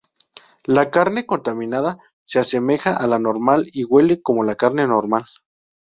[0.63, 5.25] La carne contaminada se asemeja a la normal y huele como la carne normal.